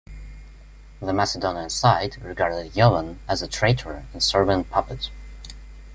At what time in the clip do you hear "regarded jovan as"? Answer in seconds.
2.23-3.43